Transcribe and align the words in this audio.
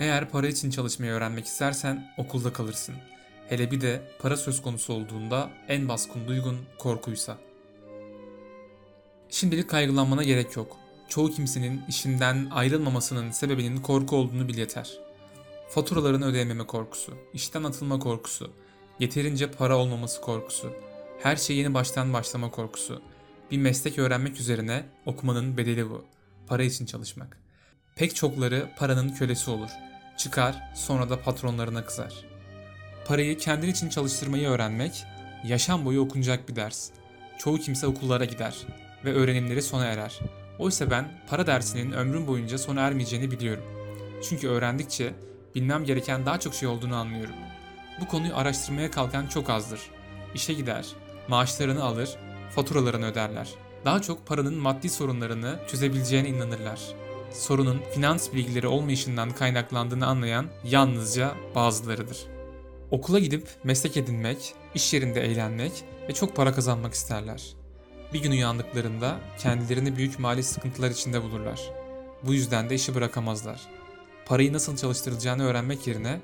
Eğer 0.00 0.30
para 0.30 0.46
için 0.46 0.70
çalışmayı 0.70 1.12
öğrenmek 1.12 1.46
istersen 1.46 2.12
okulda 2.18 2.52
kalırsın. 2.52 2.94
Hele 3.48 3.70
bir 3.70 3.80
de 3.80 4.02
para 4.18 4.36
söz 4.36 4.62
konusu 4.62 4.92
olduğunda 4.92 5.50
en 5.68 5.88
baskın 5.88 6.28
duygun 6.28 6.58
korkuysa. 6.78 7.38
Şimdilik 9.28 9.70
kaygılanmana 9.70 10.24
gerek 10.24 10.56
yok. 10.56 10.76
Çoğu 11.08 11.30
kimsenin 11.30 11.82
işinden 11.88 12.48
ayrılmamasının 12.50 13.30
sebebinin 13.30 13.76
korku 13.76 14.16
olduğunu 14.16 14.48
bil 14.48 14.58
yeter. 14.58 14.98
Faturalarını 15.68 16.26
ödeyememe 16.26 16.66
korkusu, 16.66 17.14
işten 17.34 17.64
atılma 17.64 17.98
korkusu, 17.98 18.52
yeterince 18.98 19.50
para 19.50 19.76
olmaması 19.76 20.20
korkusu, 20.20 20.72
her 21.22 21.36
şey 21.36 21.56
yeni 21.56 21.74
baştan 21.74 22.12
başlama 22.12 22.50
korkusu. 22.50 23.02
Bir 23.50 23.58
meslek 23.58 23.98
öğrenmek 23.98 24.40
üzerine 24.40 24.86
okumanın 25.06 25.56
bedeli 25.56 25.90
bu. 25.90 26.04
Para 26.46 26.62
için 26.62 26.86
çalışmak. 26.86 27.38
Pek 27.96 28.16
çokları 28.16 28.70
paranın 28.78 29.08
kölesi 29.08 29.50
olur. 29.50 29.70
Çıkar, 30.18 30.70
sonra 30.74 31.10
da 31.10 31.20
patronlarına 31.20 31.84
kızar. 31.84 32.14
Parayı 33.06 33.38
kendin 33.38 33.68
için 33.68 33.88
çalıştırmayı 33.88 34.48
öğrenmek, 34.48 35.04
yaşam 35.44 35.84
boyu 35.84 36.00
okunacak 36.00 36.48
bir 36.48 36.56
ders. 36.56 36.90
Çoğu 37.38 37.58
kimse 37.58 37.86
okullara 37.86 38.24
gider 38.24 38.56
ve 39.04 39.12
öğrenimleri 39.12 39.62
sona 39.62 39.84
erer. 39.84 40.18
Oysa 40.58 40.90
ben 40.90 41.08
para 41.30 41.46
dersinin 41.46 41.92
ömrüm 41.92 42.26
boyunca 42.26 42.58
sona 42.58 42.80
ermeyeceğini 42.80 43.30
biliyorum. 43.30 43.64
Çünkü 44.28 44.48
öğrendikçe 44.48 45.14
bilmem 45.54 45.84
gereken 45.84 46.26
daha 46.26 46.40
çok 46.40 46.54
şey 46.54 46.68
olduğunu 46.68 46.96
anlıyorum. 46.96 47.34
Bu 48.00 48.06
konuyu 48.06 48.36
araştırmaya 48.36 48.90
kalkan 48.90 49.26
çok 49.26 49.50
azdır. 49.50 49.80
İşe 50.34 50.52
gider, 50.52 50.86
maaşlarını 51.28 51.84
alır, 51.84 52.16
faturalarını 52.50 53.06
öderler. 53.06 53.48
Daha 53.84 54.02
çok 54.02 54.26
paranın 54.26 54.54
maddi 54.54 54.88
sorunlarını 54.88 55.58
çözebileceğine 55.66 56.28
inanırlar. 56.28 56.80
Sorunun 57.32 57.80
finans 57.94 58.32
bilgileri 58.32 58.66
olmayışından 58.66 59.30
kaynaklandığını 59.30 60.06
anlayan 60.06 60.46
yalnızca 60.64 61.34
bazılarıdır. 61.54 62.26
Okula 62.90 63.18
gidip 63.18 63.48
meslek 63.64 63.96
edinmek, 63.96 64.54
iş 64.74 64.94
yerinde 64.94 65.20
eğlenmek 65.20 65.72
ve 66.08 66.14
çok 66.14 66.36
para 66.36 66.54
kazanmak 66.54 66.94
isterler. 66.94 67.42
Bir 68.12 68.22
gün 68.22 68.30
uyandıklarında 68.30 69.20
kendilerini 69.38 69.96
büyük 69.96 70.18
mali 70.18 70.42
sıkıntılar 70.42 70.90
içinde 70.90 71.22
bulurlar. 71.22 71.70
Bu 72.22 72.34
yüzden 72.34 72.70
de 72.70 72.74
işi 72.74 72.94
bırakamazlar. 72.94 73.60
Parayı 74.26 74.52
nasıl 74.52 74.76
çalıştırılacağını 74.76 75.44
öğrenmek 75.44 75.86
yerine 75.86 76.20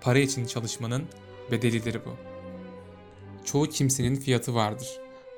para 0.00 0.18
için 0.18 0.46
çalışmanın 0.46 1.04
bedelidir 1.50 2.00
bu. 2.04 2.10
Çoğu 3.44 3.66
kimsenin 3.66 4.16
fiyatı 4.16 4.54
vardır. 4.54 4.88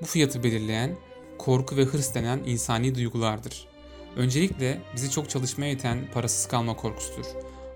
Bu 0.02 0.06
fiyatı 0.06 0.42
belirleyen 0.42 0.96
korku 1.38 1.76
ve 1.76 1.84
hırs 1.84 2.14
denen 2.14 2.38
insani 2.46 2.94
duygulardır. 2.94 3.68
Öncelikle 4.16 4.82
bizi 4.94 5.10
çok 5.10 5.30
çalışmaya 5.30 5.72
iten 5.72 5.98
parasız 6.14 6.48
kalma 6.48 6.76
korkusudur. 6.76 7.26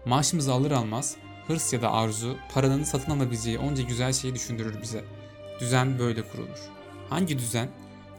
Maaşımızı 0.07 0.53
alır 0.53 0.71
almaz 0.71 1.17
hırs 1.47 1.73
ya 1.73 1.83
da 1.83 1.93
arzu 1.93 2.37
paranın 2.55 2.83
satın 2.83 3.13
alabileceği 3.13 3.59
onca 3.59 3.83
güzel 3.83 4.13
şeyi 4.13 4.35
düşündürür 4.35 4.83
bize. 4.83 5.05
Düzen 5.61 5.99
böyle 5.99 6.23
kurulur. 6.23 6.59
Hangi 7.11 7.39
düzen? 7.39 7.69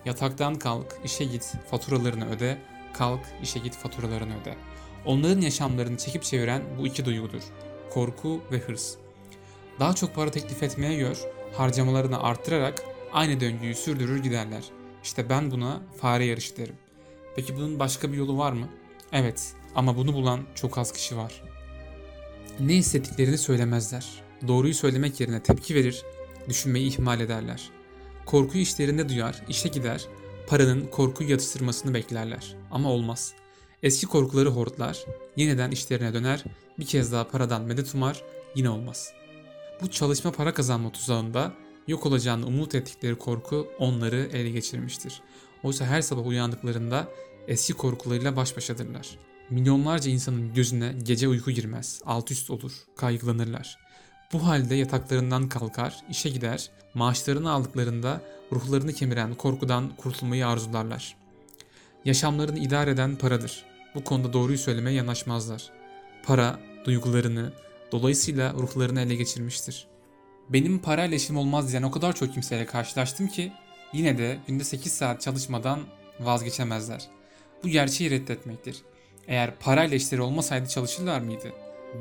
Yataktan 0.05 0.55
kalk, 0.55 0.99
işe 1.03 1.23
git, 1.23 1.53
faturalarını 1.71 2.29
öde, 2.29 2.57
kalk, 2.93 3.21
işe 3.43 3.59
git, 3.59 3.75
faturalarını 3.75 4.41
öde. 4.41 4.55
Onların 5.05 5.41
yaşamlarını 5.41 5.97
çekip 5.97 6.23
çeviren 6.23 6.61
bu 6.77 6.87
iki 6.87 7.05
duygudur. 7.05 7.41
Korku 7.93 8.41
ve 8.51 8.59
hırs. 8.59 8.95
Daha 9.79 9.93
çok 9.93 10.15
para 10.15 10.31
teklif 10.31 10.63
etmeye 10.63 10.95
gör, 10.95 11.17
harcamalarını 11.57 12.23
arttırarak 12.23 12.83
aynı 13.13 13.39
döngüyü 13.39 13.75
sürdürür 13.75 14.23
giderler. 14.23 14.63
İşte 15.03 15.29
ben 15.29 15.51
buna 15.51 15.81
fare 16.01 16.25
yarışı 16.25 16.57
derim. 16.57 16.75
Peki 17.35 17.55
bunun 17.55 17.79
başka 17.79 18.11
bir 18.11 18.17
yolu 18.17 18.37
var 18.37 18.51
mı? 18.51 18.69
Evet 19.11 19.53
ama 19.75 19.97
bunu 19.97 20.13
bulan 20.13 20.39
çok 20.55 20.77
az 20.77 20.91
kişi 20.91 21.17
var. 21.17 21.43
Ne 22.59 22.73
hissettiklerini 22.73 23.37
söylemezler. 23.37 24.05
Doğruyu 24.47 24.73
söylemek 24.73 25.19
yerine 25.19 25.43
tepki 25.43 25.75
verir, 25.75 26.03
düşünmeyi 26.49 26.87
ihmal 26.87 27.19
ederler. 27.19 27.69
Korkuyu 28.25 28.63
işlerinde 28.63 29.09
duyar, 29.09 29.43
işe 29.49 29.69
gider, 29.69 30.05
paranın 30.47 30.87
korkuyu 30.87 31.29
yatıştırmasını 31.29 31.93
beklerler. 31.93 32.55
Ama 32.71 32.91
olmaz. 32.91 33.33
Eski 33.83 34.05
korkuları 34.05 34.49
hortlar, 34.49 35.05
yeniden 35.35 35.71
işlerine 35.71 36.13
döner, 36.13 36.43
bir 36.79 36.85
kez 36.85 37.11
daha 37.11 37.27
paradan 37.27 37.61
medet 37.61 37.95
umar, 37.95 38.23
yine 38.55 38.69
olmaz. 38.69 39.13
Bu 39.81 39.91
çalışma 39.91 40.31
para 40.31 40.53
kazanma 40.53 40.91
tuzağında 40.91 41.53
yok 41.87 42.05
olacağını 42.05 42.45
umut 42.45 42.75
ettikleri 42.75 43.15
korku 43.15 43.67
onları 43.79 44.29
ele 44.33 44.49
geçirmiştir. 44.49 45.21
Oysa 45.63 45.85
her 45.85 46.01
sabah 46.01 46.27
uyandıklarında 46.27 47.07
eski 47.47 47.73
korkularıyla 47.73 48.35
baş 48.35 48.57
başadırlar. 48.57 49.09
Milyonlarca 49.49 50.11
insanın 50.11 50.53
gözüne 50.53 50.95
gece 51.03 51.27
uyku 51.27 51.51
girmez, 51.51 52.01
alt 52.05 52.31
üst 52.31 52.49
olur, 52.49 52.71
kaygılanırlar. 52.95 53.77
Bu 54.33 54.47
halde 54.47 54.75
yataklarından 54.75 55.49
kalkar, 55.49 56.03
işe 56.09 56.29
gider, 56.29 56.69
maaşlarını 56.93 57.51
aldıklarında 57.51 58.21
ruhlarını 58.51 58.93
kemiren 58.93 59.35
korkudan 59.35 59.95
kurtulmayı 59.97 60.47
arzularlar. 60.47 61.15
Yaşamlarını 62.05 62.59
idare 62.59 62.91
eden 62.91 63.15
paradır. 63.15 63.65
Bu 63.95 64.03
konuda 64.03 64.33
doğruyu 64.33 64.57
söylemeye 64.57 64.97
yanaşmazlar. 64.97 65.71
Para, 66.25 66.59
duygularını, 66.85 67.53
dolayısıyla 67.91 68.53
ruhlarını 68.53 69.01
ele 69.01 69.15
geçirmiştir. 69.15 69.87
Benim 70.49 70.79
parayla 70.79 71.17
işim 71.17 71.37
olmaz 71.37 71.71
diyen 71.71 71.83
o 71.83 71.91
kadar 71.91 72.15
çok 72.15 72.33
kimseyle 72.33 72.65
karşılaştım 72.65 73.27
ki 73.27 73.51
yine 73.93 74.17
de 74.17 74.39
günde 74.47 74.63
8 74.63 74.93
saat 74.93 75.21
çalışmadan 75.21 75.79
vazgeçemezler. 76.19 77.01
Bu 77.63 77.67
gerçeği 77.67 78.11
reddetmektir. 78.11 78.77
Eğer 79.27 79.59
parayla 79.59 79.97
işleri 79.97 80.21
olmasaydı 80.21 80.69
çalışırlar 80.69 81.21
mıydı? 81.21 81.51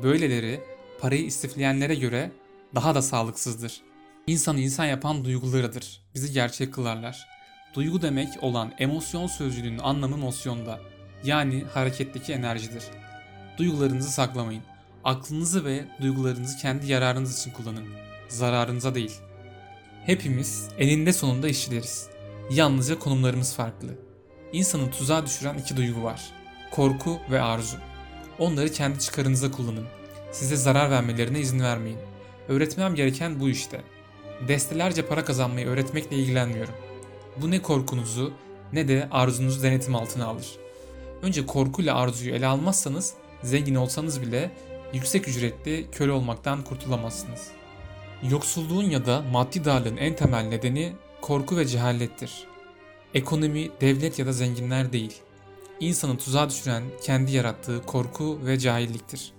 Böyleleri 0.03 0.61
parayı 0.99 1.25
istifleyenlere 1.25 1.95
göre 1.95 2.31
daha 2.75 2.95
da 2.95 3.01
sağlıksızdır. 3.01 3.81
İnsanı 4.27 4.59
insan 4.59 4.85
yapan 4.85 5.25
duygularıdır. 5.25 6.01
Bizi 6.15 6.33
gerçek 6.33 6.73
kılarlar. 6.73 7.27
Duygu 7.73 8.01
demek 8.01 8.43
olan 8.43 8.73
emosyon 8.79 9.27
sözcüğünün 9.27 9.79
anlamı 9.79 10.21
nosyonda. 10.21 10.79
Yani 11.23 11.63
hareketteki 11.73 12.33
enerjidir. 12.33 12.83
Duygularınızı 13.57 14.11
saklamayın. 14.11 14.63
Aklınızı 15.03 15.65
ve 15.65 15.85
duygularınızı 16.01 16.57
kendi 16.57 16.91
yararınız 16.91 17.39
için 17.39 17.51
kullanın. 17.51 17.85
Zararınıza 18.27 18.95
değil. 18.95 19.11
Hepimiz 20.05 20.69
eninde 20.77 21.13
sonunda 21.13 21.47
işçileriz. 21.47 22.09
Yalnızca 22.49 22.99
konumlarımız 22.99 23.55
farklı. 23.55 23.87
İnsanı 24.53 24.91
tuzağa 24.91 25.25
düşüren 25.25 25.57
iki 25.57 25.77
duygu 25.77 26.03
var. 26.03 26.21
Korku 26.71 27.19
ve 27.31 27.41
arzu. 27.41 27.77
Onları 28.39 28.71
kendi 28.71 28.99
çıkarınıza 28.99 29.51
kullanın. 29.51 29.85
Size 30.31 30.55
zarar 30.55 30.91
vermelerine 30.91 31.39
izin 31.39 31.59
vermeyin. 31.59 31.97
Öğretmem 32.47 32.95
gereken 32.95 33.39
bu 33.39 33.49
işte. 33.49 33.81
Destelerce 34.47 35.05
para 35.05 35.25
kazanmayı 35.25 35.67
öğretmekle 35.67 36.17
ilgilenmiyorum. 36.17 36.73
Bu 37.41 37.51
ne 37.51 37.61
korkunuzu 37.61 38.33
ne 38.73 38.87
de 38.87 39.07
arzunuzu 39.11 39.63
denetim 39.63 39.95
altına 39.95 40.25
alır. 40.25 40.47
Önce 41.21 41.45
korkuyla 41.45 41.95
arzuyu 41.95 42.35
ele 42.35 42.47
almazsanız 42.47 43.13
zengin 43.43 43.75
olsanız 43.75 44.21
bile 44.21 44.51
yüksek 44.93 45.27
ücretli 45.27 45.87
köle 45.91 46.11
olmaktan 46.11 46.63
kurtulamazsınız. 46.63 47.51
Yoksulluğun 48.29 48.83
ya 48.83 49.05
da 49.05 49.21
maddi 49.21 49.65
darlığın 49.65 49.97
en 49.97 50.15
temel 50.15 50.43
nedeni 50.43 50.93
korku 51.21 51.57
ve 51.57 51.65
cehalettir. 51.65 52.47
Ekonomi, 53.13 53.71
devlet 53.81 54.19
ya 54.19 54.25
da 54.25 54.33
zenginler 54.33 54.93
değil. 54.93 55.13
İnsanı 55.79 56.17
tuzağa 56.17 56.49
düşüren 56.49 56.83
kendi 57.03 57.31
yarattığı 57.31 57.81
korku 57.85 58.39
ve 58.45 58.59
cahilliktir. 58.59 59.33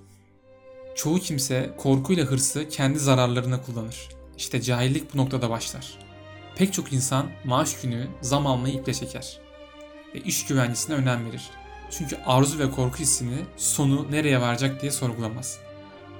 Çoğu 0.94 1.18
kimse 1.18 1.74
korkuyla 1.78 2.24
hırsı 2.24 2.68
kendi 2.68 2.98
zararlarına 2.98 3.62
kullanır. 3.62 4.08
İşte 4.36 4.62
cahillik 4.62 5.14
bu 5.14 5.18
noktada 5.18 5.50
başlar. 5.50 5.98
Pek 6.56 6.72
çok 6.72 6.92
insan 6.92 7.26
maaş 7.44 7.80
günü 7.80 8.08
zam 8.20 8.46
almayı 8.46 8.74
iple 8.74 8.94
çeker. 8.94 9.40
Ve 10.14 10.20
iş 10.20 10.46
güvencesine 10.46 10.96
önem 10.96 11.26
verir. 11.26 11.50
Çünkü 11.90 12.16
arzu 12.26 12.58
ve 12.58 12.70
korku 12.70 12.98
hissini 12.98 13.36
sonu 13.56 14.06
nereye 14.10 14.40
varacak 14.40 14.82
diye 14.82 14.92
sorgulamaz. 14.92 15.58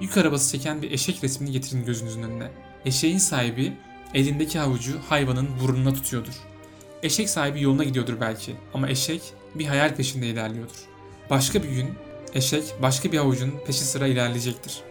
Yük 0.01 0.17
arabası 0.17 0.57
çeken 0.57 0.81
bir 0.81 0.91
eşek 0.91 1.23
resmini 1.23 1.51
getirin 1.51 1.85
gözünüzün 1.85 2.23
önüne. 2.23 2.51
Eşeğin 2.85 3.17
sahibi 3.17 3.73
elindeki 4.13 4.59
havucu 4.59 4.99
hayvanın 5.09 5.49
burnuna 5.61 5.93
tutuyordur. 5.93 6.33
Eşek 7.03 7.29
sahibi 7.29 7.61
yoluna 7.61 7.83
gidiyordur 7.83 8.21
belki 8.21 8.55
ama 8.73 8.89
eşek 8.89 9.21
bir 9.55 9.65
hayal 9.65 9.95
peşinde 9.95 10.27
ilerliyordur. 10.27 10.85
Başka 11.29 11.63
bir 11.63 11.69
gün 11.69 11.93
eşek 12.33 12.63
başka 12.81 13.11
bir 13.11 13.17
havucun 13.17 13.53
peşi 13.65 13.79
sıra 13.85 14.07
ilerleyecektir. 14.07 14.81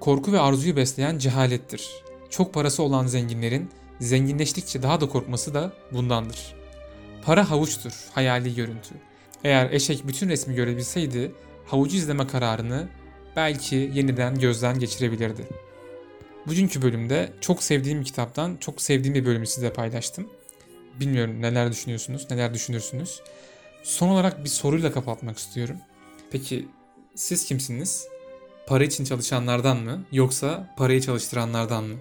Korku 0.00 0.32
ve 0.32 0.40
arzuyu 0.40 0.76
besleyen 0.76 1.18
cehalettir. 1.18 1.90
Çok 2.30 2.54
parası 2.54 2.82
olan 2.82 3.06
zenginlerin 3.06 3.70
zenginleştikçe 4.00 4.82
daha 4.82 5.00
da 5.00 5.08
korkması 5.08 5.54
da 5.54 5.72
bundandır. 5.92 6.54
Para 7.24 7.50
havuçtur, 7.50 7.92
hayali 8.14 8.54
görüntü. 8.54 8.94
Eğer 9.44 9.70
eşek 9.70 10.06
bütün 10.06 10.28
resmi 10.28 10.54
görebilseydi, 10.54 11.32
havucu 11.66 11.96
izleme 11.96 12.26
kararını 12.26 12.88
belki 13.36 13.90
yeniden 13.94 14.38
gözden 14.38 14.78
geçirebilirdi. 14.78 15.67
Bugünkü 16.46 16.82
bölümde 16.82 17.32
çok 17.40 17.62
sevdiğim 17.62 18.00
bir 18.00 18.04
kitaptan 18.04 18.56
çok 18.56 18.82
sevdiğim 18.82 19.14
bir 19.14 19.24
bölümü 19.24 19.46
size 19.46 19.72
paylaştım. 19.72 20.28
Bilmiyorum 21.00 21.42
neler 21.42 21.72
düşünüyorsunuz, 21.72 22.26
neler 22.30 22.54
düşünürsünüz. 22.54 23.20
Son 23.82 24.08
olarak 24.08 24.44
bir 24.44 24.48
soruyla 24.48 24.92
kapatmak 24.92 25.38
istiyorum. 25.38 25.76
Peki 26.30 26.68
Siz 27.18 27.44
kimsiniz? 27.44 28.08
Para 28.66 28.84
için 28.84 29.04
çalışanlardan 29.04 29.76
mı 29.76 30.04
yoksa 30.12 30.74
parayı 30.76 31.00
çalıştıranlardan 31.00 31.84
mı? 31.84 31.96